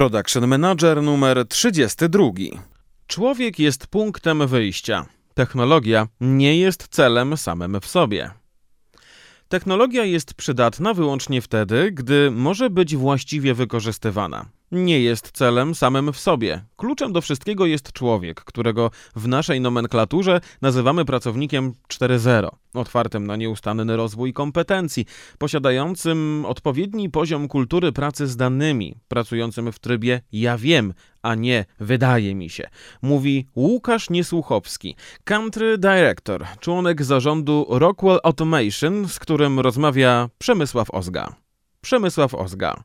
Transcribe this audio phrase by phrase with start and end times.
[0.00, 2.28] Production Manager numer 32.
[3.06, 5.06] Człowiek jest punktem wyjścia.
[5.34, 8.30] Technologia nie jest celem samym w sobie.
[9.48, 16.18] Technologia jest przydatna wyłącznie wtedy, gdy może być właściwie wykorzystywana nie jest celem samym w
[16.18, 16.64] sobie.
[16.76, 23.96] Kluczem do wszystkiego jest człowiek, którego w naszej nomenklaturze nazywamy pracownikiem 4.0, otwartym na nieustanny
[23.96, 25.06] rozwój kompetencji,
[25.38, 32.34] posiadającym odpowiedni poziom kultury pracy z danymi, pracującym w trybie ja wiem, a nie wydaje
[32.34, 32.68] mi się.
[33.02, 41.34] Mówi Łukasz Niesłuchowski, country director, członek zarządu Rockwell Automation, z którym rozmawia Przemysław Ozga.
[41.80, 42.82] Przemysław Ozga.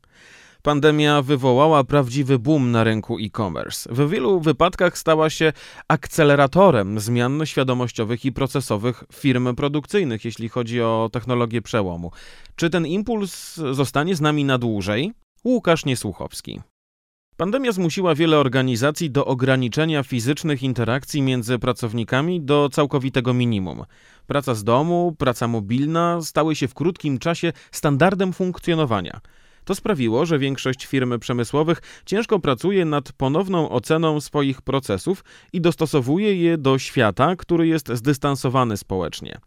[0.66, 3.90] Pandemia wywołała prawdziwy boom na rynku e-commerce.
[3.94, 5.54] W wielu wypadkach stała się
[5.88, 12.12] akceleratorem zmian świadomościowych i procesowych firm produkcyjnych, jeśli chodzi o technologię przełomu.
[12.56, 15.14] Czy ten impuls zostanie z nami na dłużej?
[15.44, 16.62] Łukasz Niesłuchowski.
[17.38, 23.84] Pandemia zmusiła wiele organizacji do ograniczenia fizycznych interakcji między pracownikami do całkowitego minimum.
[24.28, 29.22] Praca z domu, praca mobilna stały się w krótkim czasie standardem funkcjonowania.
[29.66, 36.36] To sprawiło, że większość firm przemysłowych ciężko pracuje nad ponowną oceną swoich procesów i dostosowuje
[36.36, 39.40] je do świata, który jest zdystansowany społecznie.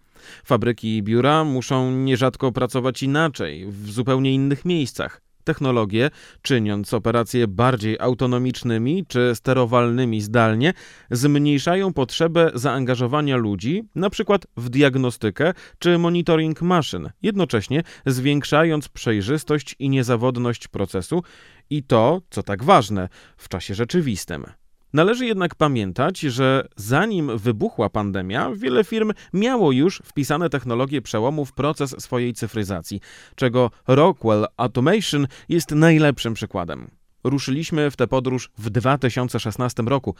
[0.45, 6.11] Fabryki i biura muszą nierzadko pracować inaczej, w zupełnie innych miejscach technologie,
[6.43, 10.73] czyniąc operacje bardziej autonomicznymi czy sterowalnymi zdalnie,
[11.11, 14.39] zmniejszają potrzebę zaangażowania ludzi, np.
[14.57, 21.23] w diagnostykę czy monitoring maszyn, jednocześnie zwiększając przejrzystość i niezawodność procesu
[21.71, 24.47] i to, co tak ważne, w czasie rzeczywistym.
[24.93, 31.53] Należy jednak pamiętać, że zanim wybuchła pandemia, wiele firm miało już wpisane technologie przełomu w
[31.53, 33.01] proces swojej cyfryzacji,
[33.35, 36.91] czego Rockwell Automation jest najlepszym przykładem.
[37.29, 40.15] Ruszyliśmy w tę podróż w 2016 roku,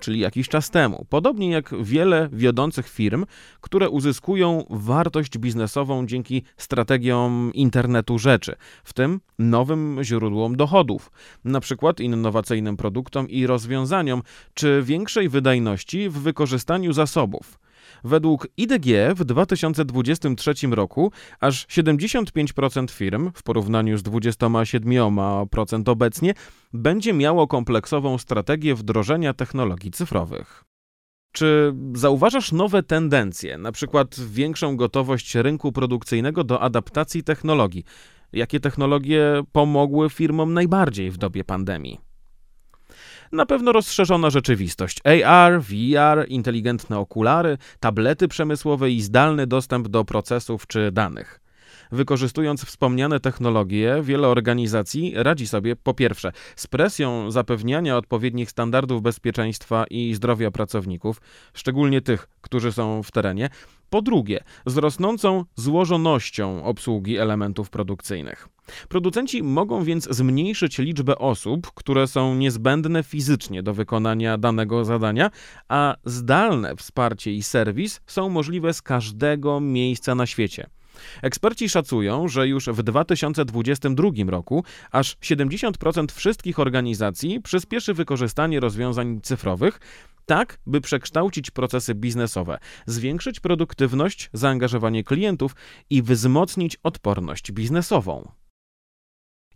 [0.00, 1.06] czyli jakiś czas temu.
[1.08, 3.26] Podobnie jak wiele wiodących firm,
[3.60, 11.10] które uzyskują wartość biznesową dzięki strategiom internetu rzeczy, w tym nowym źródłom dochodów,
[11.44, 14.22] na przykład innowacyjnym produktom i rozwiązaniom,
[14.54, 17.63] czy większej wydajności w wykorzystaniu zasobów.
[18.04, 26.34] Według IDG w 2023 roku aż 75% firm, w porównaniu z 27% obecnie,
[26.72, 30.64] będzie miało kompleksową strategię wdrożenia technologii cyfrowych.
[31.32, 37.84] Czy zauważasz nowe tendencje, na przykład większą gotowość rynku produkcyjnego do adaptacji technologii?
[38.32, 42.13] Jakie technologie pomogły firmom najbardziej w dobie pandemii?
[43.34, 44.98] Na pewno rozszerzona rzeczywistość.
[45.24, 51.43] AR, VR, inteligentne okulary, tablety przemysłowe i zdalny dostęp do procesów czy danych.
[51.92, 59.84] Wykorzystując wspomniane technologie, wiele organizacji radzi sobie po pierwsze z presją zapewniania odpowiednich standardów bezpieczeństwa
[59.90, 61.20] i zdrowia pracowników,
[61.54, 63.50] szczególnie tych, którzy są w terenie,
[63.90, 68.48] po drugie z rosnącą złożonością obsługi elementów produkcyjnych.
[68.88, 75.30] Producenci mogą więc zmniejszyć liczbę osób, które są niezbędne fizycznie do wykonania danego zadania,
[75.68, 80.66] a zdalne wsparcie i serwis są możliwe z każdego miejsca na świecie.
[81.22, 89.80] Eksperci szacują, że już w 2022 roku aż 70% wszystkich organizacji przyspieszy wykorzystanie rozwiązań cyfrowych,
[90.26, 95.56] tak by przekształcić procesy biznesowe, zwiększyć produktywność, zaangażowanie klientów
[95.90, 98.28] i wzmocnić odporność biznesową.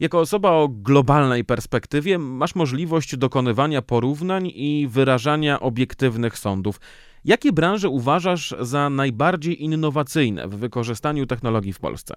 [0.00, 6.80] Jako osoba o globalnej perspektywie masz możliwość dokonywania porównań i wyrażania obiektywnych sądów.
[7.28, 12.14] Jakie branże uważasz za najbardziej innowacyjne w wykorzystaniu technologii w Polsce?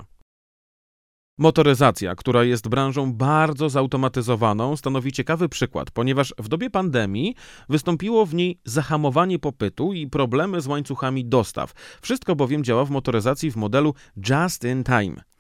[1.38, 7.36] Motoryzacja, która jest branżą bardzo zautomatyzowaną, stanowi ciekawy przykład, ponieważ w dobie pandemii
[7.70, 11.74] wystąpiło w niej zahamowanie popytu i problemy z łańcuchami dostaw.
[12.02, 13.94] Wszystko bowiem działa w motoryzacji w modelu
[14.30, 15.31] just in time.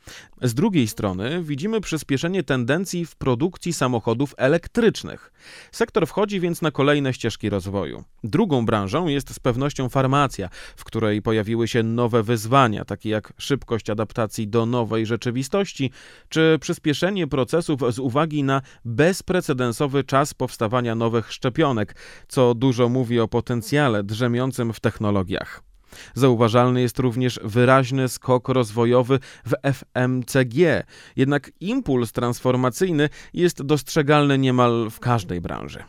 [0.41, 5.31] Z drugiej strony widzimy przyspieszenie tendencji w produkcji samochodów elektrycznych.
[5.72, 8.03] Sektor wchodzi więc na kolejne ścieżki rozwoju.
[8.24, 13.89] Drugą branżą jest z pewnością farmacja, w której pojawiły się nowe wyzwania, takie jak szybkość
[13.89, 15.92] adaptacji do nowej rzeczywistości,
[16.30, 21.95] czy przyspieszenie procesów z uwagi na bezprecedensowy czas powstawania nowych szczepionek,
[22.27, 25.70] co dużo mówi o potencjale drzemiącym w technologiach.
[26.14, 30.84] Zauważalny jest również wyraźny skok rozwojowy w FMCG,
[31.16, 35.84] jednak impuls transformacyjny jest dostrzegalny niemal w każdej branży.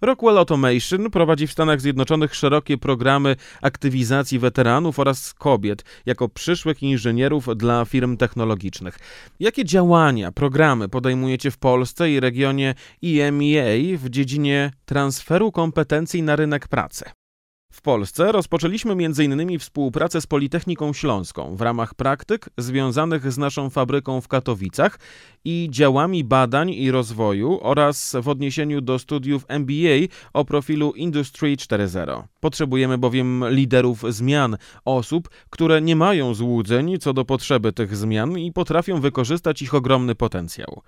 [0.00, 7.48] Rockwell Automation prowadzi w Stanach Zjednoczonych szerokie programy aktywizacji weteranów oraz kobiet jako przyszłych inżynierów
[7.56, 8.98] dla firm technologicznych.
[9.40, 16.68] Jakie działania, programy podejmujecie w Polsce i regionie EMEA w dziedzinie transferu kompetencji na rynek
[16.68, 17.04] pracy?
[17.76, 19.58] W Polsce rozpoczęliśmy m.in.
[19.58, 24.98] współpracę z Politechniką Śląską w ramach praktyk związanych z naszą fabryką w Katowicach
[25.44, 32.22] i działami badań i rozwoju oraz w odniesieniu do studiów MBA o profilu Industry 4.0.
[32.40, 38.52] Potrzebujemy bowiem liderów zmian, osób, które nie mają złudzeń co do potrzeby tych zmian i
[38.52, 40.82] potrafią wykorzystać ich ogromny potencjał.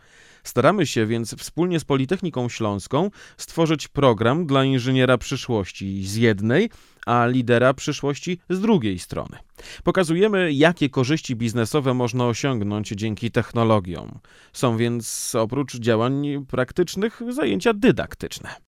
[0.45, 6.71] Staramy się więc wspólnie z Politechniką Śląską stworzyć program dla inżyniera przyszłości z jednej,
[7.07, 9.39] a lidera przyszłości z drugiej strony.
[9.85, 14.19] Pokazujemy, jakie korzyści biznesowe można osiągnąć dzięki technologiom.
[14.53, 18.69] Są więc oprócz działań praktycznych zajęcia dydaktyczne.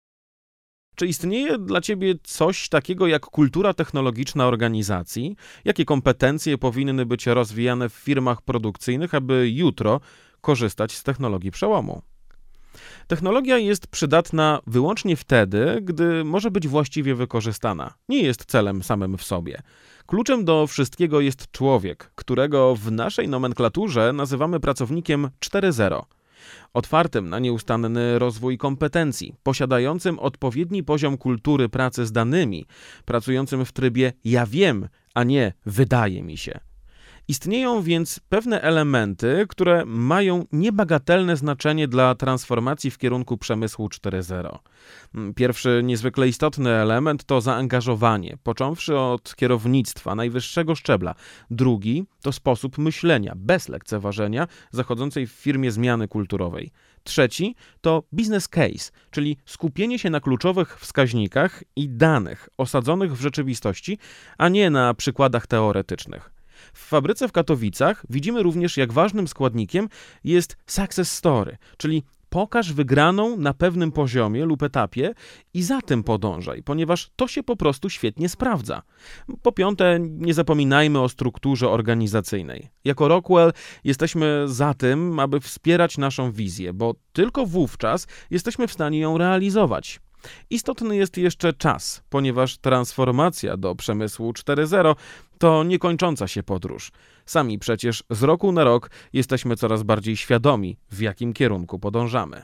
[0.95, 5.35] Czy istnieje dla Ciebie coś takiego jak kultura technologiczna organizacji?
[5.65, 10.01] Jakie kompetencje powinny być rozwijane w firmach produkcyjnych, aby jutro
[10.45, 12.01] korzystać z technologii przełomu.
[13.07, 17.93] Technologia jest przydatna wyłącznie wtedy, gdy może być właściwie wykorzystana.
[18.09, 19.61] Nie jest celem samym w sobie.
[20.05, 26.01] Kluczem do wszystkiego jest człowiek, którego w naszej nomenklaturze nazywamy pracownikiem 4.0
[26.73, 32.65] otwartym na nieustanny rozwój kompetencji, posiadającym odpowiedni poziom kultury pracy z danymi,
[33.05, 36.59] pracującym w trybie ja wiem, a nie wydaje mi się.
[37.27, 44.57] Istnieją więc pewne elementy, które mają niebagatelne znaczenie dla transformacji w kierunku przemysłu 4.0.
[45.15, 51.15] Mm, pierwszy niezwykle istotny element to zaangażowanie, począwszy od kierownictwa najwyższego szczebla.
[51.49, 56.71] Drugi to sposób myślenia, bez lekceważenia zachodzącej w firmie zmiany kulturowej.
[57.03, 63.97] Trzeci to business case, czyli skupienie się na kluczowych wskaźnikach i danych osadzonych w rzeczywistości,
[64.37, 66.34] a nie na przykładach teoretycznych.
[66.75, 69.89] W fabryce w Katowicach widzimy również, jak ważnym składnikiem
[70.23, 75.13] jest success story, czyli pokaż wygraną na pewnym poziomie lub etapie
[75.53, 78.81] i za tym podążaj, ponieważ to się po prostu świetnie sprawdza.
[79.41, 82.69] Po piąte, nie zapominajmy o strukturze organizacyjnej.
[82.83, 88.99] Jako Rockwell jesteśmy za tym, aby wspierać naszą wizję, bo tylko wówczas jesteśmy w stanie
[88.99, 89.99] ją realizować.
[90.49, 94.95] Istotny jest jeszcze czas, ponieważ transformacja do przemysłu 4.0
[95.37, 96.91] to niekończąca się podróż.
[97.25, 102.41] Sami przecież z roku na rok jesteśmy coraz bardziej świadomi, w jakim kierunku podążamy.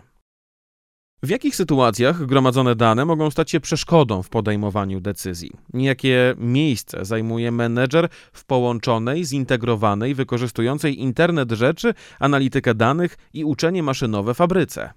[1.23, 5.51] W jakich sytuacjach gromadzone dane mogą stać się przeszkodą w podejmowaniu decyzji?
[5.73, 14.33] Jakie miejsce zajmuje menedżer w połączonej, zintegrowanej, wykorzystującej internet rzeczy, analitykę danych i uczenie maszynowe
[14.33, 14.93] fabryce?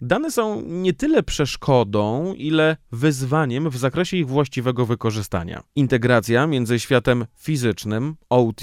[0.00, 5.62] Dane są nie tyle przeszkodą, ile wyzwaniem w zakresie ich właściwego wykorzystania.
[5.76, 8.60] Integracja między światem fizycznym, OT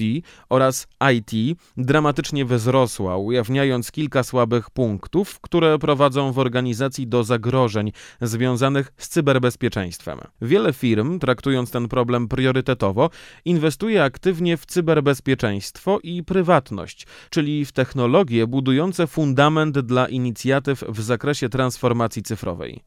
[0.50, 7.92] oraz IT dramatycznie wzrosła, ujawniając kilka słabych punktów, które prowadzą w organizacji do zagrożeń
[8.22, 10.20] związanych z cyberbezpieczeństwem.
[10.42, 13.10] Wiele firm, traktując ten problem priorytetowo,
[13.46, 21.23] inwestuje aktywnie w cyberbezpieczeństwo i prywatność, czyli w technologie budujące fundament dla inicjatyw w zakresie
[21.24, 22.84] zakresie transformacji cyfrowej.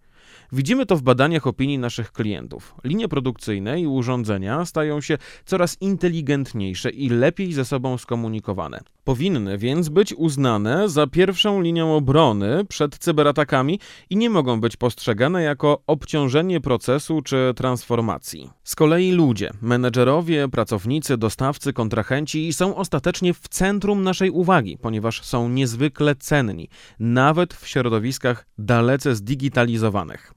[0.52, 2.74] Widzimy to w badaniach opinii naszych klientów.
[2.84, 8.80] Linie produkcyjne i urządzenia stają się coraz inteligentniejsze i lepiej ze sobą skomunikowane.
[9.04, 13.80] Powinny więc być uznane za pierwszą linię obrony przed cyberatakami
[14.10, 18.55] i nie mogą być postrzegane jako obciążenie procesu czy transformacji.
[18.66, 25.48] Z kolei ludzie, menedżerowie, pracownicy, dostawcy, kontrahenci są ostatecznie w centrum naszej uwagi, ponieważ są
[25.48, 26.68] niezwykle cenni,
[26.98, 30.32] nawet w środowiskach dalece zdigitalizowanych.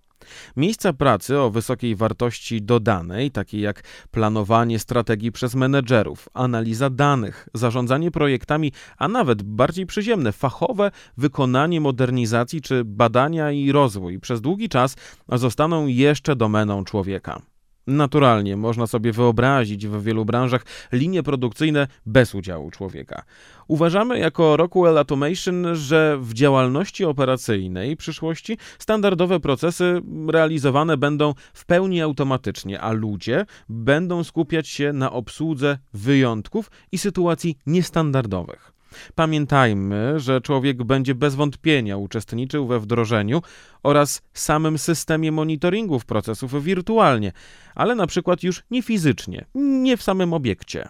[0.58, 8.12] Miejsca pracy o wysokiej wartości dodanej, takie jak planowanie strategii przez menedżerów, analiza danych, zarządzanie
[8.12, 14.96] projektami, a nawet bardziej przyziemne, fachowe wykonanie modernizacji czy badania i rozwój przez długi czas
[15.30, 17.42] zostaną jeszcze domeną człowieka.
[17.90, 23.24] Naturalnie można sobie wyobrazić w wielu branżach linie produkcyjne bez udziału człowieka.
[23.68, 32.02] Uważamy jako Rockwell Automation, że w działalności operacyjnej przyszłości standardowe procesy realizowane będą w pełni
[32.02, 38.79] automatycznie, a ludzie będą skupiać się na obsłudze wyjątków i sytuacji niestandardowych.
[39.16, 43.42] Pamiętajmy, że człowiek będzie bez wątpienia uczestniczył we wdrożeniu
[43.84, 47.32] oraz samym systemie monitoringów procesów wirtualnie,
[47.76, 50.90] ale na przykład już nie fizycznie, nie w samym obiekcie.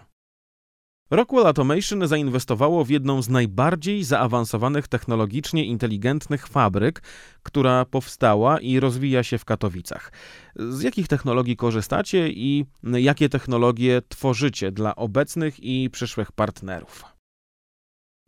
[1.12, 7.01] Rockwell Automation zainwestowało w jedną z najbardziej zaawansowanych technologicznie inteligentnych fabryk,
[7.44, 10.12] która powstała i rozwija się w Katowicach.
[10.56, 17.19] Z jakich technologii korzystacie i jakie technologie tworzycie dla obecnych i przyszłych partnerów?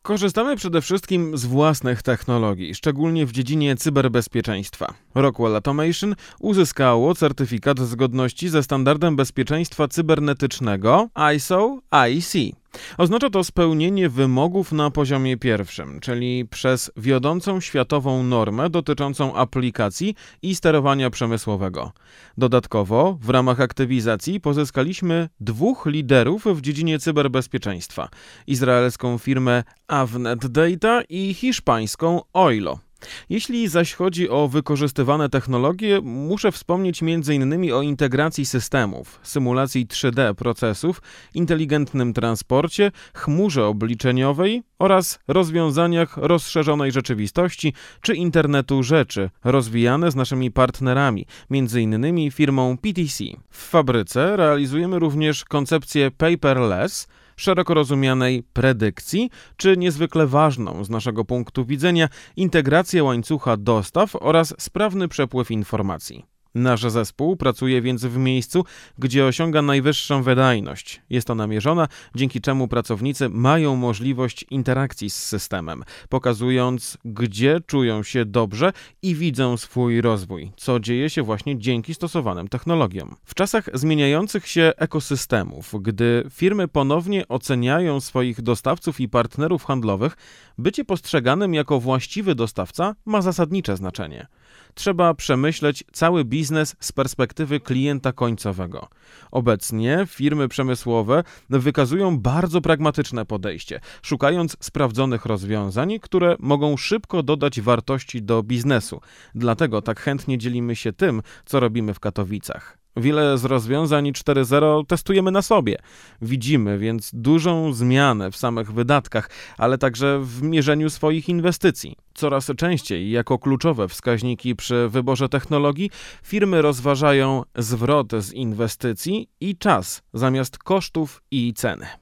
[0.03, 4.93] Korzystamy przede wszystkim z własnych technologii, szczególnie w dziedzinie cyberbezpieczeństwa.
[5.15, 12.60] Rockwell Automation uzyskało certyfikat zgodności ze standardem bezpieczeństwa cybernetycznego ISO IEC.
[12.97, 20.55] Oznacza to spełnienie wymogów na poziomie pierwszym, czyli przez wiodącą światową normę dotyczącą aplikacji i
[20.55, 21.91] sterowania przemysłowego.
[22.37, 28.09] Dodatkowo, w ramach aktywizacji pozyskaliśmy dwóch liderów w dziedzinie cyberbezpieczeństwa:
[28.47, 32.79] izraelską firmę Avnet Data i hiszpańską Oilo.
[33.29, 37.73] Jeśli zaś chodzi o wykorzystywane technologie, muszę wspomnieć m.in.
[37.73, 41.01] o integracji systemów, symulacji 3D procesów,
[41.33, 51.25] inteligentnym transporcie, chmurze obliczeniowej oraz rozwiązaniach rozszerzonej rzeczywistości czy internetu rzeczy, rozwijane z naszymi partnerami,
[51.51, 52.31] m.in.
[52.31, 53.23] firmą PTC.
[53.49, 57.07] W fabryce realizujemy również koncepcję paperless,
[57.37, 65.07] szeroko rozumianej predykcji, czy niezwykle ważną z naszego punktu widzenia integrację łańcucha dostaw oraz sprawny
[65.07, 66.25] przepływ informacji.
[66.55, 68.65] Nasz zespół pracuje więc w miejscu,
[68.97, 71.01] gdzie osiąga najwyższą wydajność.
[71.09, 78.25] Jest ona mierzona, dzięki czemu pracownicy mają możliwość interakcji z systemem, pokazując, gdzie czują się
[78.25, 83.15] dobrze i widzą swój rozwój, co dzieje się właśnie dzięki stosowanym technologiom.
[83.23, 90.17] W czasach zmieniających się ekosystemów, gdy firmy ponownie oceniają swoich dostawców i partnerów handlowych,
[90.57, 94.27] bycie postrzeganym jako właściwy dostawca ma zasadnicze znaczenie
[94.73, 98.87] trzeba przemyśleć cały biznes z perspektywy klienta końcowego.
[99.31, 108.21] Obecnie firmy przemysłowe wykazują bardzo pragmatyczne podejście, szukając sprawdzonych rozwiązań, które mogą szybko dodać wartości
[108.21, 109.01] do biznesu.
[109.35, 112.80] Dlatego tak chętnie dzielimy się tym, co robimy w Katowicach.
[112.97, 115.77] Wiele z rozwiązań 4.0 testujemy na sobie.
[116.21, 121.95] Widzimy więc dużą zmianę w samych wydatkach, ale także w mierzeniu swoich inwestycji.
[122.13, 125.91] Coraz częściej, jako kluczowe wskaźniki przy wyborze technologii,
[126.23, 132.00] firmy rozważają zwrot z inwestycji i czas zamiast kosztów i ceny.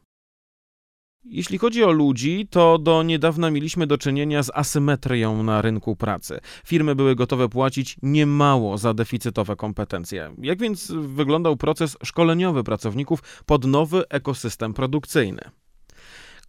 [1.25, 6.39] Jeśli chodzi o ludzi, to do niedawna mieliśmy do czynienia z asymetrią na rynku pracy.
[6.65, 10.35] Firmy były gotowe płacić niemało za deficytowe kompetencje.
[10.41, 15.41] Jak więc wyglądał proces szkoleniowy pracowników pod nowy ekosystem produkcyjny?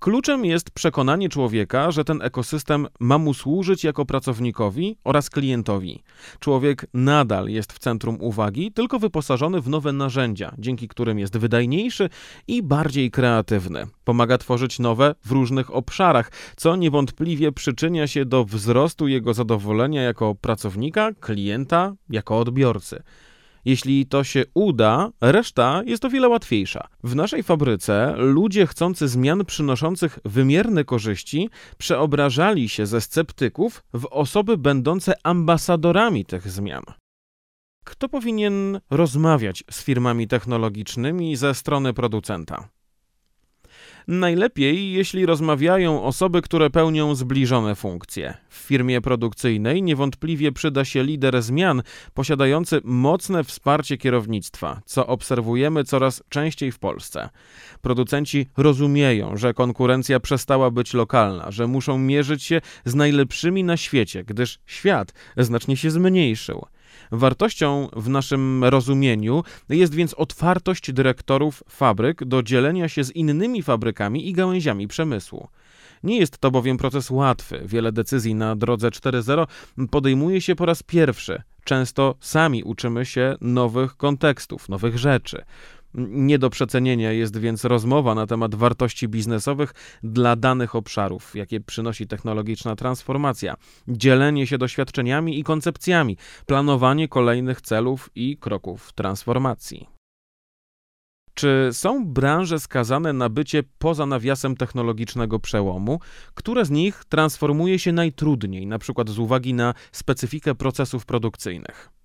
[0.00, 6.02] Kluczem jest przekonanie człowieka, że ten ekosystem ma mu służyć jako pracownikowi oraz klientowi.
[6.38, 12.08] Człowiek nadal jest w centrum uwagi, tylko wyposażony w nowe narzędzia, dzięki którym jest wydajniejszy
[12.48, 13.86] i bardziej kreatywny.
[14.04, 20.34] Pomaga tworzyć nowe w różnych obszarach, co niewątpliwie przyczynia się do wzrostu jego zadowolenia jako
[20.34, 23.02] pracownika, klienta, jako odbiorcy.
[23.64, 26.88] Jeśli to się uda, reszta jest o wiele łatwiejsza.
[27.04, 34.58] W naszej fabryce ludzie chcący zmian przynoszących wymierne korzyści przeobrażali się ze sceptyków w osoby
[34.58, 36.82] będące ambasadorami tych zmian.
[37.84, 42.68] Kto powinien rozmawiać z firmami technologicznymi ze strony producenta?
[44.08, 48.34] Najlepiej, jeśli rozmawiają osoby, które pełnią zbliżone funkcje.
[48.48, 51.82] W firmie produkcyjnej niewątpliwie przyda się lider zmian,
[52.14, 57.28] posiadający mocne wsparcie kierownictwa, co obserwujemy coraz częściej w Polsce.
[57.82, 64.24] Producenci rozumieją, że konkurencja przestała być lokalna, że muszą mierzyć się z najlepszymi na świecie,
[64.24, 66.66] gdyż świat znacznie się zmniejszył.
[67.12, 74.28] Wartością w naszym rozumieniu jest więc otwartość dyrektorów fabryk do dzielenia się z innymi fabrykami
[74.28, 75.48] i gałęziami przemysłu.
[76.02, 77.62] Nie jest to bowiem proces łatwy.
[77.64, 79.46] Wiele decyzji na drodze 4.0
[79.90, 81.42] podejmuje się po raz pierwszy.
[81.64, 85.44] Często sami uczymy się nowych kontekstów, nowych rzeczy.
[85.94, 92.06] Nie do przecenienia jest więc rozmowa na temat wartości biznesowych dla danych obszarów, jakie przynosi
[92.06, 93.56] technologiczna transformacja,
[93.88, 96.16] dzielenie się doświadczeniami i koncepcjami,
[96.46, 99.86] planowanie kolejnych celów i kroków transformacji.
[101.34, 106.00] Czy są branże skazane na bycie poza nawiasem technologicznego przełomu?
[106.34, 111.99] Które z nich transformuje się najtrudniej, na przykład z uwagi na specyfikę procesów produkcyjnych?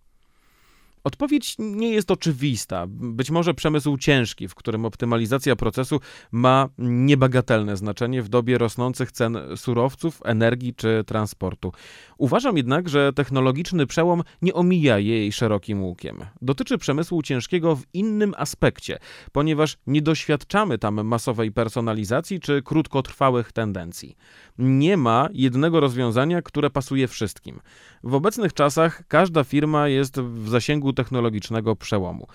[1.05, 2.85] Odpowiedź nie jest oczywista.
[2.89, 5.99] Być może przemysł ciężki, w którym optymalizacja procesu
[6.31, 11.71] ma niebagatelne znaczenie w dobie rosnących cen surowców, energii czy transportu.
[12.17, 16.17] Uważam jednak, że technologiczny przełom nie omija jej szerokim łukiem.
[16.41, 18.99] Dotyczy przemysłu ciężkiego w innym aspekcie,
[19.31, 24.17] ponieważ nie doświadczamy tam masowej personalizacji czy krótkotrwałych tendencji.
[24.57, 27.59] Nie ma jednego rozwiązania, które pasuje wszystkim.
[28.03, 32.27] W obecnych czasach każda firma jest w zasięgu technologicznego przełomu.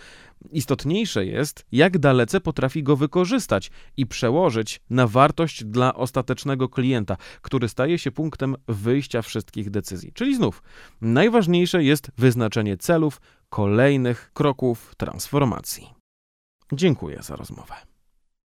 [0.50, 7.68] Istotniejsze jest, jak dalece potrafi go wykorzystać i przełożyć na wartość dla ostatecznego klienta, który
[7.68, 10.12] staje się punktem wyjścia wszystkich decyzji.
[10.12, 10.62] Czyli znów,
[11.00, 15.94] najważniejsze jest wyznaczenie celów, kolejnych kroków transformacji.
[16.72, 17.89] Dziękuję za rozmowę.